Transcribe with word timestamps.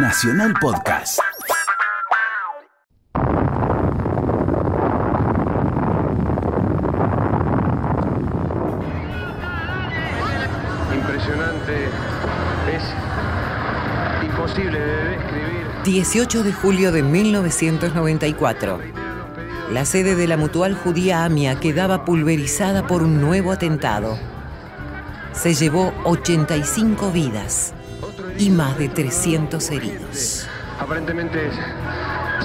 Nacional 0.00 0.54
Podcast. 0.60 1.18
Impresionante. 10.94 11.88
Es 12.72 14.24
imposible 14.24 14.78
de 14.78 15.04
describir. 15.16 15.66
18 15.84 16.44
de 16.44 16.52
julio 16.52 16.92
de 16.92 17.02
1994. 17.02 18.78
La 19.72 19.84
sede 19.84 20.14
de 20.14 20.28
la 20.28 20.36
mutual 20.36 20.76
judía 20.76 21.24
AMIA 21.24 21.58
quedaba 21.58 22.04
pulverizada 22.04 22.86
por 22.86 23.02
un 23.02 23.20
nuevo 23.20 23.50
atentado. 23.50 24.16
Se 25.32 25.54
llevó 25.54 25.92
85 26.04 27.10
vidas 27.10 27.74
y 28.38 28.50
más 28.50 28.78
de 28.78 28.88
300 28.88 29.70
heridos. 29.70 30.46
Aparentemente 30.78 31.50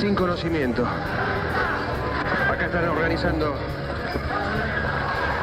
sin 0.00 0.14
conocimiento. 0.14 0.86
Acá 0.86 2.66
están 2.66 2.88
organizando 2.88 3.54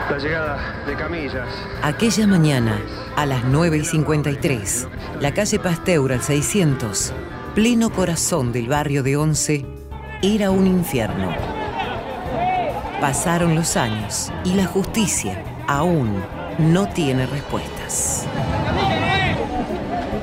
la 0.10 0.18
llegada 0.18 0.84
de 0.86 0.96
camillas. 0.96 1.48
Aquella 1.84 2.28
mañana, 2.28 2.80
a 3.16 3.26
las 3.26 3.44
9 3.44 3.78
y 3.78 3.86
53, 3.86 4.88
la 5.20 5.34
calle 5.34 5.60
Pasteur 5.60 6.14
al 6.14 6.22
600, 6.22 7.14
pleno 7.54 7.92
corazón 7.92 8.52
del 8.54 8.68
barrio 8.68 9.04
de 9.04 9.18
Once, 9.18 9.66
era 10.22 10.50
un 10.50 10.66
infierno. 10.66 11.36
Pasaron 13.02 13.54
los 13.54 13.78
años 13.78 14.32
y 14.44 14.54
la 14.56 14.66
justicia 14.66 15.44
aún 15.68 16.23
no 16.58 16.88
tiene 16.88 17.28
respuestas. 17.28 18.26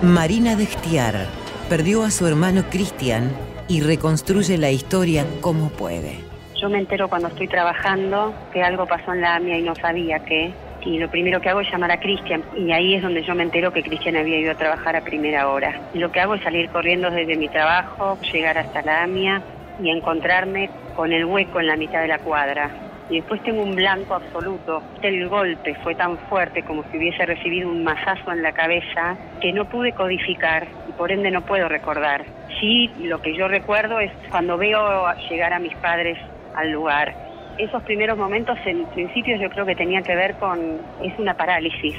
Marina 0.03 0.57
Destiar 0.57 1.27
perdió 1.69 2.03
a 2.03 2.11
su 2.11 2.27
hermano 2.27 2.65
Cristian 2.71 3.31
y 3.69 3.81
reconstruye 3.81 4.59
la 4.59 4.71
historia 4.71 5.25
como 5.41 5.71
puede. 5.71 6.19
Yo 6.61 6.69
me 6.69 6.79
entero 6.79 7.09
cuando 7.09 7.29
estoy 7.29 7.49
trabajando 7.49 8.35
que 8.53 8.63
algo 8.63 8.87
pasó 8.87 9.13
en 9.13 9.21
la 9.21 9.37
AMIA 9.37 9.59
y 9.59 9.63
no 9.63 9.75
sabía 9.75 10.19
qué. 10.25 10.53
Y 10.85 10.99
lo 10.99 11.11
primero 11.11 11.41
que 11.41 11.49
hago 11.49 11.61
es 11.61 11.71
llamar 11.71 11.93
a 11.93 12.01
Cristian. 12.01 12.43
Y 12.57 12.73
ahí 12.73 12.95
es 12.95 13.03
donde 13.03 13.23
yo 13.23 13.35
me 13.35 13.43
entero 13.43 13.73
que 13.73 13.83
Cristian 13.83 14.17
había 14.17 14.39
ido 14.39 14.53
a 14.53 14.57
trabajar 14.57 14.97
a 14.97 15.01
primera 15.01 15.49
hora. 15.49 15.81
Lo 15.95 16.13
que 16.13 16.21
hago 16.21 16.35
es 16.35 16.43
salir 16.43 16.69
corriendo 16.69 17.11
desde 17.11 17.37
mi 17.37 17.49
trabajo, 17.49 18.19
llegar 18.33 18.59
hasta 18.59 18.83
la 18.83 19.05
AMIA 19.05 19.43
y 19.83 19.91
encontrarme 19.91 20.69
con 20.95 21.13
el 21.13 21.25
hueco 21.25 21.61
en 21.61 21.69
la 21.69 21.77
mitad 21.77 22.03
de 22.03 22.09
la 22.09 22.19
cuadra. 22.19 22.71
Y 23.11 23.17
después 23.17 23.43
tengo 23.43 23.63
un 23.63 23.75
blanco 23.75 24.15
absoluto. 24.15 24.83
El 25.03 25.29
golpe 25.29 25.75
fue 25.83 25.95
tan 25.95 26.17
fuerte 26.29 26.63
como 26.63 26.85
si 26.91 26.97
hubiese 26.97 27.27
recibido 27.27 27.69
un 27.69 27.85
mazazo 27.85 28.33
en 28.33 28.43
la 28.43 28.53
cabeza 28.53 29.17
que 29.41 29.53
no 29.53 29.69
pude 29.69 29.93
codificar 29.93 30.67
y 30.89 30.93
por 30.93 31.13
ende 31.13 31.31
no 31.31 31.43
puedo 31.43 31.69
recordar. 31.69 32.25
Sí, 32.61 32.91
lo 33.01 33.21
que 33.21 33.37
yo 33.37 33.49
recuerdo 33.49 34.01
es 34.01 34.11
cuando 34.31 34.57
veo 34.57 35.07
llegar 35.29 35.53
a 35.53 35.59
mis 35.59 35.75
padres 35.77 36.19
al 36.55 36.71
lugar. 36.73 37.15
Esos 37.59 37.83
primeros 37.83 38.17
momentos 38.17 38.59
en 38.65 38.87
principio 38.87 39.37
yo 39.37 39.51
creo 39.51 39.67
que 39.67 39.77
tenía 39.77 40.03
que 40.03 40.17
ver 40.17 40.35
con... 40.37 40.59
es 41.03 41.19
una 41.19 41.35
parálisis. 41.35 41.95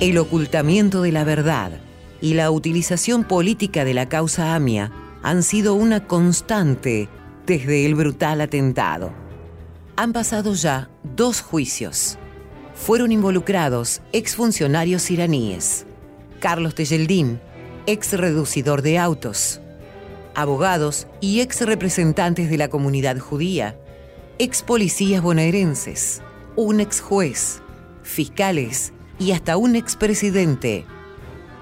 El 0.00 0.18
ocultamiento 0.18 1.00
de 1.00 1.12
la 1.12 1.24
verdad 1.24 1.70
y 2.20 2.34
la 2.34 2.50
utilización 2.50 3.24
política 3.24 3.84
de 3.84 3.94
la 3.94 4.08
causa 4.08 4.54
AMIA 4.54 4.90
han 5.22 5.42
sido 5.42 5.74
una 5.74 6.06
constante 6.06 7.08
desde 7.46 7.86
el 7.86 7.94
brutal 7.94 8.40
atentado. 8.40 9.12
Han 9.96 10.12
pasado 10.12 10.54
ya 10.54 10.88
dos 11.02 11.40
juicios. 11.40 12.18
Fueron 12.74 13.12
involucrados 13.12 14.02
exfuncionarios 14.12 15.10
iraníes, 15.10 15.86
Carlos 16.40 16.74
Tejeldín, 16.74 17.40
ex 17.86 18.12
reducidor 18.12 18.82
de 18.82 18.98
autos, 18.98 19.60
abogados 20.34 21.06
y 21.20 21.40
ex 21.40 21.60
representantes 21.60 22.50
de 22.50 22.58
la 22.58 22.68
comunidad 22.68 23.18
judía, 23.18 23.78
ex 24.38 24.62
policías 24.62 25.22
bonaerenses, 25.22 26.22
un 26.56 26.80
ex 26.80 27.00
juez, 27.00 27.62
fiscales 28.02 28.92
y 29.18 29.30
hasta 29.30 29.56
un 29.56 29.76
expresidente. 29.76 30.84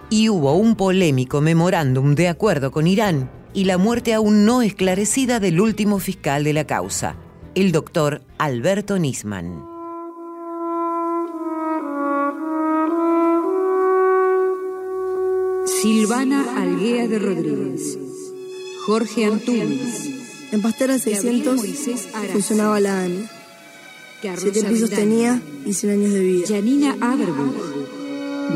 Y 0.09 0.31
hubo 0.31 0.55
un 0.55 0.77
polémico 0.77 1.41
memorándum 1.43 2.15
de 2.15 2.29
acuerdo 2.29 2.71
con 2.71 2.87
Irán 2.87 3.31
y 3.55 3.65
la 3.65 3.79
muerte 3.79 4.15
aún 4.15 4.45
no 4.45 4.63
esclarecida 4.63 5.41
del 5.41 5.61
último 5.61 5.99
fiscal 5.99 6.45
de 6.45 6.53
la 6.53 6.67
causa, 6.67 7.17
el 7.55 7.73
doctor 7.73 8.23
Alberto 8.39 8.99
Nisman. 8.99 9.67
Silvana 15.67 16.45
Alguea 16.57 17.09
de 17.09 17.19
Rodríguez, 17.19 17.99
Jorge 18.87 19.27
Antunes, 19.27 20.11
En 20.53 20.61
Pastera 20.61 20.99
600 20.99 21.61
funcionaba 22.33 22.79
la 22.81 23.01
ANI. 23.01 23.27
Siete 24.37 24.63
pisos 24.65 24.91
tenía 24.91 25.41
y 25.67 25.73
100 25.73 25.93
años 25.93 26.13
de 26.13 26.21
vida. 26.21 26.47
Janina 26.47 26.97
Aberbuch, 27.01 27.57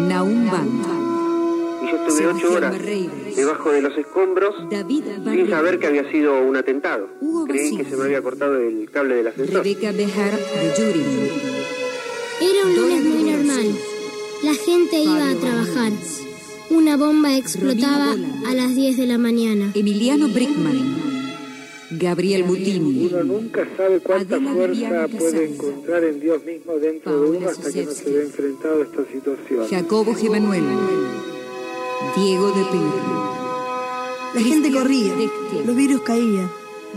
Naum 0.08 0.50
Banda. 0.50 0.88
Y 1.82 1.90
yo 1.90 2.06
estuve 2.06 2.26
ocho 2.28 2.52
horas 2.52 2.74
debajo 3.36 3.70
de 3.72 3.82
los 3.82 3.97
escombros 3.97 4.54
David 4.70 5.04
sin 5.30 5.48
saber 5.48 5.78
que 5.78 5.86
había 5.86 6.10
sido 6.10 6.42
un 6.42 6.56
atentado. 6.56 7.08
Hugo 7.20 7.47
Creí 7.47 7.70
que 7.70 7.82
Basile. 7.82 7.91
se 7.91 7.97
me 7.97 8.04
había 8.04 8.22
cortado 8.22 8.56
el 8.58 8.91
cable 8.91 9.16
del 9.16 9.26
ascensor. 9.28 9.62
Rebeca 9.64 9.92
Bejar 9.92 10.32
de 10.32 10.74
Yurin, 10.78 11.04
Era 12.41 12.66
un 12.66 12.76
lunes 12.76 13.04
muy 13.04 13.30
normal. 13.30 13.66
La 14.42 14.54
gente 14.54 14.98
iba 14.98 15.30
a 15.30 15.34
trabajar. 15.34 15.92
Una 16.70 16.96
bomba 16.96 17.36
explotaba 17.36 18.12
a 18.48 18.54
las 18.54 18.75
10 18.75 18.96
de 18.96 19.06
la 19.06 19.19
mañana. 19.19 19.70
Emiliano 19.75 20.28
Brickman, 20.28 20.96
Gabriel 21.91 22.42
Butini, 22.42 23.06
Uno 23.06 23.22
nunca 23.22 23.66
sabe 23.76 24.00
cuánta 24.00 24.36
Adela 24.36 24.52
fuerza 24.52 25.08
puede 25.19 25.44
encontrar 25.46 26.04
en 26.04 26.19
Dios 26.20 26.44
mismo 26.44 26.75
dentro 26.75 27.12
de 27.12 27.19
Paola 27.26 27.38
uno 27.38 27.48
hasta 27.48 27.72
que 27.72 27.84
no 27.84 27.91
se 27.92 28.10
ve 28.10 28.22
enfrentado 28.25 28.80
a 28.80 28.84
esta 28.84 29.04
situación. 29.12 29.69
Jacobo 29.70 30.14
Gemanuel, 30.14 30.64
Diego 32.16 32.48
de 32.48 32.64
Pedro, 32.64 33.34
La 34.34 34.40
gente 34.40 34.70
corría, 34.72 35.14
los 35.64 35.76
virus 35.76 36.00
caían, 36.02 36.50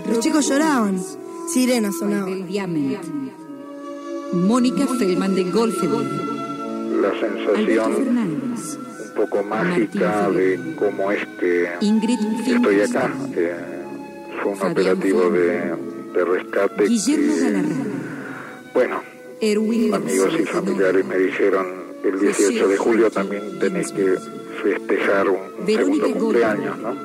los 0.07 0.19
chicos 0.19 0.47
lloraban, 0.47 0.99
sirenas 1.47 1.97
sonaban. 1.97 2.45
Mónica 4.33 4.85
Feldman 4.87 5.35
de 5.35 5.43
Golfedel, 5.45 7.01
la 7.01 7.11
sensación 7.19 7.93
Fernández, 7.95 8.77
un 9.07 9.15
poco 9.15 9.43
mágica 9.43 10.29
de 10.29 10.75
cómo 10.77 11.11
es 11.11 11.25
que 11.39 11.69
Ingrid 11.81 12.19
estoy 12.45 12.81
acá. 12.81 13.11
Eh, 13.35 13.55
fue 14.41 14.51
un 14.51 14.57
Fabián 14.57 14.97
operativo 14.97 15.29
de, 15.31 15.75
de 16.13 16.25
rescate 16.25 16.85
Guillermo 16.85 17.33
que, 17.35 18.73
bueno, 18.73 19.01
Erwin 19.41 19.93
amigos 19.93 20.33
y 20.39 20.43
familiares 20.43 21.05
me 21.05 21.17
dijeron 21.17 21.65
el 22.03 22.19
18 22.19 22.67
de 22.67 22.77
julio 22.77 23.09
también 23.09 23.59
tenés 23.59 23.91
que 23.91 24.15
festejar 24.61 25.29
un, 25.29 25.37
un 25.59 25.65
Verónica 25.65 26.05
segundo 26.05 26.19
cumpleaños, 26.19 26.77
¿no? 26.77 26.95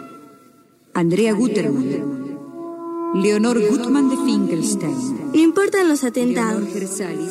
Andrea 0.95 1.33
Guterman, 1.33 2.05
Leonor 3.15 3.61
Gutmann 3.61 4.11
de 4.11 4.17
Finkelstein, 4.17 5.31
No 5.33 5.41
importan 5.41 5.89
los 5.89 6.05
atentados. 6.05 6.69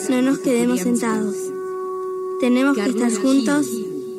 No 0.10 0.22
nos 0.22 0.40
quedemos 0.40 0.82
sentados. 0.82 1.36
Tenemos 2.40 2.76
que 2.76 2.86
estar 2.90 3.14
juntos 3.14 3.68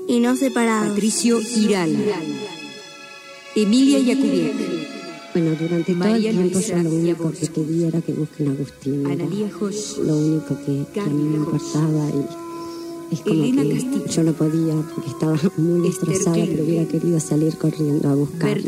y 0.08 0.20
no 0.20 0.36
separados. 0.36 0.90
Patricio 0.90 1.40
Iral, 1.40 1.96
Emilia 3.54 3.98
Yacubiec, 3.98 4.54
Bueno, 5.34 5.50
durante 5.60 5.92
todo 5.92 5.98
María 5.98 6.30
el 6.30 6.36
tiempo 6.36 6.54
Luisa 6.54 6.76
yo 6.76 6.82
lo 6.82 6.90
único 6.90 7.32
que 7.32 7.46
pedí 7.46 7.84
era 7.84 8.00
que 8.00 8.12
busquen 8.12 8.48
a 8.48 8.50
Agustín. 8.52 9.02
Lo 10.06 10.16
único 10.16 10.58
que, 10.64 10.84
que 10.92 11.00
a 11.00 11.04
mí 11.04 11.22
me 11.22 11.36
importaba 11.36 12.08
y 12.08 12.43
es 13.10 13.20
como 13.20 13.34
Elena 13.34 13.62
que 13.62 13.74
Castillo. 13.74 14.06
yo 14.06 14.22
no 14.22 14.32
podía 14.32 14.74
porque 14.94 15.10
estaba 15.10 15.38
muy 15.56 15.88
Esther 15.88 16.08
destrozada, 16.08 16.46
pero 16.46 16.64
hubiera 16.64 16.88
querido 16.88 17.20
salir 17.20 17.56
corriendo 17.56 18.08
a 18.08 18.14
buscar. 18.14 18.58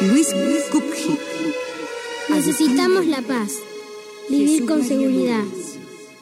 Luis 0.00 0.28
Kupchik, 0.70 1.18
Necesitamos 2.30 3.06
la 3.06 3.22
paz. 3.22 3.52
Vivir 4.28 4.48
Jesús 4.48 4.68
con 4.68 4.84
seguridad. 4.84 5.44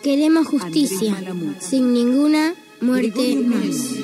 Queremos 0.03 0.47
justicia. 0.47 1.17
Sin 1.61 1.93
ninguna 1.93 2.55
muerte 2.81 3.37
más. 3.37 3.97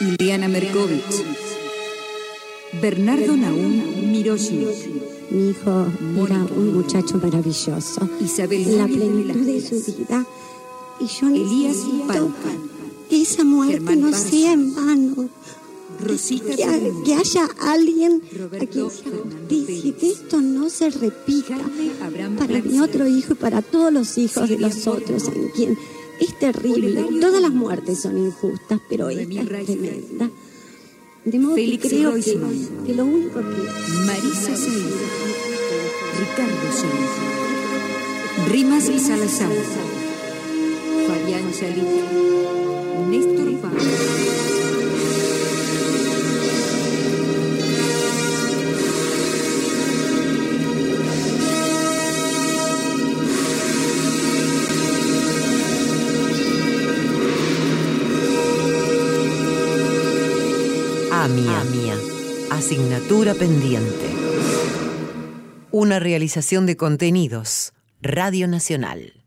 Iliana 0.00 0.48
Merkovich, 0.48 1.24
Bernardo 2.80 3.36
Naum 3.36 4.10
Miroshi, 4.10 4.66
Mi 5.30 5.50
hijo 5.50 5.86
era 6.26 6.44
un 6.56 6.74
muchacho 6.74 7.18
maravilloso. 7.22 8.08
Isabel 8.20 8.76
la 8.76 8.86
plenitud 8.86 9.46
de 9.46 9.60
su 9.60 9.76
vida. 9.92 10.26
Y 11.02 11.06
yo 11.06 11.28
Elías 11.28 11.76
necesito 11.76 12.06
Palpa, 12.06 12.50
que 13.10 13.22
esa 13.22 13.42
muerte 13.42 13.72
Germán 13.74 14.00
no 14.00 14.16
sea 14.16 14.52
en 14.52 14.74
vano. 14.74 15.28
Rosita 16.00 16.54
Que, 16.54 17.14
haya 17.14 17.48
alguien 17.60 18.22
a 18.60 18.66
quien 18.66 18.90
se 18.90 19.02
Pérez. 19.48 19.94
que 19.98 20.10
esto 20.10 20.40
no 20.40 20.70
se 20.70 20.90
repita 20.90 21.58
para 22.38 22.60
mi 22.60 22.80
otro 22.80 23.06
hijo 23.06 23.32
y 23.32 23.36
para 23.36 23.62
todos 23.62 23.92
los 23.92 24.18
hijos 24.18 24.48
de 24.48 24.58
los 24.58 24.86
otros 24.86 25.28
en 25.28 25.48
quien 25.50 25.78
Es 26.20 26.38
terrible. 26.38 27.04
Todas 27.20 27.42
las 27.42 27.52
muertes 27.52 28.00
son 28.00 28.16
injustas, 28.18 28.80
pero 28.88 29.10
esta 29.10 29.40
es 29.40 29.66
tremenda. 29.66 30.30
De 31.24 31.38
modo 31.38 31.54
que 31.54 31.78
creo 31.78 32.14
que, 32.14 32.38
que, 32.86 32.94
lo 32.94 33.04
único 33.04 33.40
que... 33.40 33.62
Marisa 34.06 34.56
Said, 34.56 34.90
Ricardo 36.18 36.72
Said, 36.72 38.50
Rimas 38.50 38.88
y 38.88 38.98
Salazar, 38.98 39.50
Fabián 41.32 41.52
Chalita, 41.54 42.12
Néstor. 43.08 43.48
AMIA. 61.12 61.64
mía. 61.64 61.96
Asignatura 62.50 63.32
pendiente. 63.32 63.88
Una 65.70 65.98
realización 65.98 66.66
de 66.66 66.76
contenidos. 66.76 67.72
Radio 68.02 68.46
Nacional. 68.48 69.21